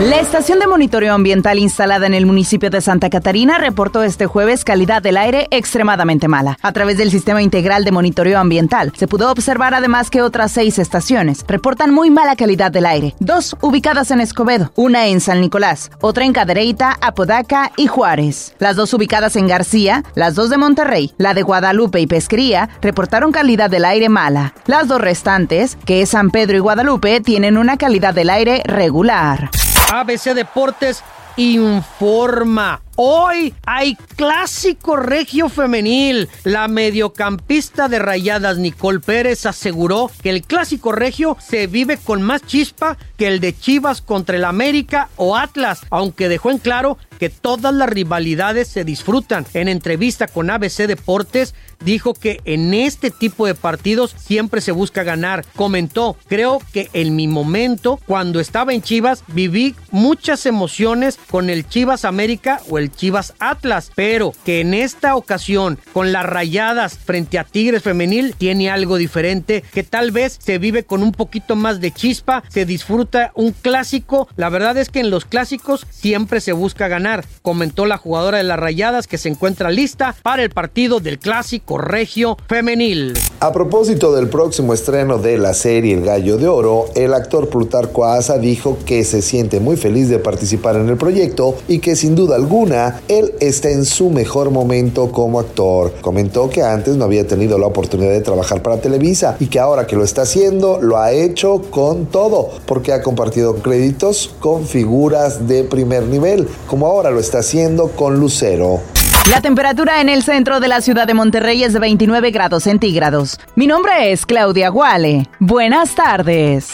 La 0.00 0.18
estación 0.18 0.58
de 0.58 0.66
monitoreo 0.66 1.12
ambiental 1.12 1.58
instalada 1.58 2.06
en 2.06 2.14
el 2.14 2.24
municipio 2.24 2.70
de 2.70 2.80
Santa 2.80 3.10
Catarina 3.10 3.58
reportó 3.58 4.02
este 4.02 4.24
jueves 4.24 4.64
calidad 4.64 5.02
del 5.02 5.18
aire 5.18 5.46
extremadamente 5.50 6.26
mala. 6.26 6.56
A 6.62 6.72
través 6.72 6.96
del 6.96 7.10
sistema 7.10 7.42
integral 7.42 7.84
de 7.84 7.92
monitoreo 7.92 8.38
ambiental 8.38 8.94
se 8.96 9.06
pudo 9.06 9.30
observar 9.30 9.74
además 9.74 10.08
que 10.08 10.22
otras 10.22 10.52
seis 10.52 10.78
estaciones 10.78 11.44
reportan 11.46 11.92
muy 11.92 12.08
mala 12.08 12.34
calidad 12.34 12.72
del 12.72 12.86
aire. 12.86 13.14
Dos 13.20 13.54
ubicadas 13.60 14.10
en 14.10 14.20
Escobedo, 14.20 14.72
una 14.74 15.06
en 15.06 15.20
San 15.20 15.42
Nicolás, 15.42 15.90
otra 16.00 16.24
en 16.24 16.32
Cadereyta, 16.32 16.96
Apodaca 17.02 17.70
y 17.76 17.86
Juárez. 17.86 18.54
Las 18.58 18.76
dos 18.76 18.94
ubicadas 18.94 19.36
en 19.36 19.48
García, 19.48 20.02
las 20.14 20.34
dos 20.34 20.48
de 20.48 20.56
Monterrey, 20.56 21.12
la 21.18 21.34
de 21.34 21.42
Guadalupe 21.42 22.00
y 22.00 22.06
Pesquería, 22.06 22.70
reportaron 22.80 23.32
calidad 23.32 23.68
del 23.68 23.84
aire 23.84 24.08
mala. 24.08 24.54
Las 24.64 24.88
dos 24.88 25.02
restantes, 25.02 25.76
que 25.84 26.00
es 26.00 26.08
San 26.08 26.30
Pedro 26.30 26.56
y 26.56 26.60
Guadalupe, 26.60 27.20
tienen 27.20 27.58
una 27.58 27.76
calidad 27.76 28.14
del 28.14 28.30
aire 28.30 28.62
regular. 28.64 29.50
ABC 29.90 30.34
Deportes 30.34 31.02
informa. 31.36 32.80
Hoy 33.02 33.54
hay 33.64 33.94
clásico 33.94 34.94
regio 34.94 35.48
femenil. 35.48 36.28
La 36.44 36.68
mediocampista 36.68 37.88
de 37.88 37.98
Rayadas 37.98 38.58
Nicole 38.58 39.00
Pérez 39.00 39.46
aseguró 39.46 40.10
que 40.22 40.28
el 40.28 40.42
clásico 40.42 40.92
regio 40.92 41.34
se 41.40 41.66
vive 41.66 41.96
con 41.96 42.20
más 42.20 42.42
chispa 42.44 42.98
que 43.16 43.26
el 43.26 43.40
de 43.40 43.56
Chivas 43.58 44.02
contra 44.02 44.36
el 44.36 44.44
América 44.44 45.08
o 45.16 45.34
Atlas, 45.34 45.80
aunque 45.88 46.28
dejó 46.28 46.50
en 46.50 46.58
claro 46.58 46.98
que 47.18 47.30
todas 47.30 47.74
las 47.74 47.88
rivalidades 47.88 48.68
se 48.68 48.84
disfrutan. 48.84 49.46
En 49.54 49.68
entrevista 49.68 50.26
con 50.26 50.50
ABC 50.50 50.86
Deportes, 50.86 51.54
dijo 51.84 52.14
que 52.14 52.40
en 52.44 52.74
este 52.74 53.10
tipo 53.10 53.46
de 53.46 53.54
partidos 53.54 54.14
siempre 54.18 54.60
se 54.60 54.72
busca 54.72 55.02
ganar. 55.02 55.44
Comentó, 55.56 56.16
creo 56.28 56.60
que 56.72 56.88
en 56.92 57.16
mi 57.16 57.28
momento, 57.28 57.98
cuando 58.06 58.40
estaba 58.40 58.72
en 58.72 58.82
Chivas, 58.82 59.24
viví 59.28 59.74
muchas 59.90 60.46
emociones 60.46 61.18
con 61.30 61.50
el 61.50 61.68
Chivas 61.68 62.04
América 62.04 62.60
o 62.68 62.78
el 62.78 62.89
Chivas 62.90 63.34
Atlas, 63.38 63.90
pero 63.94 64.32
que 64.44 64.60
en 64.60 64.74
esta 64.74 65.16
ocasión, 65.16 65.78
con 65.92 66.12
las 66.12 66.26
rayadas 66.26 66.98
frente 66.98 67.38
a 67.38 67.44
Tigres 67.44 67.82
Femenil, 67.82 68.34
tiene 68.36 68.70
algo 68.70 68.96
diferente, 68.96 69.62
que 69.72 69.82
tal 69.82 70.10
vez 70.10 70.38
se 70.40 70.58
vive 70.58 70.84
con 70.84 71.02
un 71.02 71.12
poquito 71.12 71.56
más 71.56 71.80
de 71.80 71.92
chispa, 71.92 72.42
se 72.48 72.66
disfruta 72.66 73.32
un 73.34 73.52
clásico. 73.52 74.28
La 74.36 74.48
verdad 74.48 74.76
es 74.78 74.88
que 74.88 75.00
en 75.00 75.10
los 75.10 75.24
clásicos 75.24 75.86
siempre 75.90 76.40
se 76.40 76.52
busca 76.52 76.88
ganar 76.88 77.24
comentó 77.42 77.86
la 77.86 77.96
jugadora 77.96 78.38
de 78.38 78.44
las 78.44 78.58
Rayadas 78.58 79.06
que 79.06 79.18
se 79.18 79.28
encuentra 79.28 79.70
lista 79.70 80.14
para 80.22 80.42
el 80.42 80.50
partido 80.50 81.00
del 81.00 81.18
clásico 81.18 81.78
regio 81.78 82.36
femenil. 82.48 83.14
A 83.42 83.52
propósito 83.52 84.14
del 84.14 84.28
próximo 84.28 84.74
estreno 84.74 85.16
de 85.16 85.38
la 85.38 85.54
serie 85.54 85.94
El 85.94 86.04
Gallo 86.04 86.36
de 86.36 86.46
Oro, 86.46 86.88
el 86.94 87.14
actor 87.14 87.48
Plutarco 87.48 88.04
Asa 88.04 88.36
dijo 88.36 88.76
que 88.84 89.02
se 89.02 89.22
siente 89.22 89.60
muy 89.60 89.78
feliz 89.78 90.10
de 90.10 90.18
participar 90.18 90.76
en 90.76 90.90
el 90.90 90.98
proyecto 90.98 91.54
y 91.66 91.78
que 91.78 91.96
sin 91.96 92.14
duda 92.14 92.36
alguna 92.36 93.00
él 93.08 93.32
está 93.40 93.70
en 93.70 93.86
su 93.86 94.10
mejor 94.10 94.50
momento 94.50 95.10
como 95.10 95.40
actor. 95.40 95.90
Comentó 96.02 96.50
que 96.50 96.62
antes 96.62 96.96
no 96.96 97.06
había 97.06 97.26
tenido 97.26 97.56
la 97.56 97.68
oportunidad 97.68 98.12
de 98.12 98.20
trabajar 98.20 98.60
para 98.60 98.82
Televisa 98.82 99.38
y 99.40 99.46
que 99.46 99.58
ahora 99.58 99.86
que 99.86 99.96
lo 99.96 100.04
está 100.04 100.20
haciendo 100.20 100.78
lo 100.82 100.98
ha 100.98 101.12
hecho 101.12 101.62
con 101.70 102.04
todo 102.04 102.50
porque 102.66 102.92
ha 102.92 103.00
compartido 103.00 103.54
créditos 103.54 104.34
con 104.38 104.66
figuras 104.66 105.48
de 105.48 105.64
primer 105.64 106.02
nivel, 106.02 106.46
como 106.66 106.86
ahora 106.86 107.10
lo 107.10 107.20
está 107.20 107.38
haciendo 107.38 107.88
con 107.88 108.20
Lucero. 108.20 108.80
La 109.28 109.40
temperatura 109.40 110.00
en 110.00 110.08
el 110.08 110.22
centro 110.22 110.60
de 110.60 110.68
la 110.68 110.80
ciudad 110.80 111.06
de 111.06 111.14
Monterrey 111.14 111.62
es 111.62 111.72
de 111.72 111.78
29 111.78 112.30
grados 112.30 112.64
centígrados. 112.64 113.38
Mi 113.54 113.66
nombre 113.66 114.12
es 114.12 114.26
Claudia 114.26 114.70
Guale. 114.70 115.28
Buenas 115.38 115.94
tardes. 115.94 116.70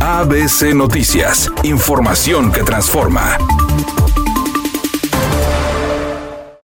ABC 0.00 0.74
Noticias, 0.74 1.50
información 1.62 2.52
que 2.52 2.62
transforma. 2.62 3.38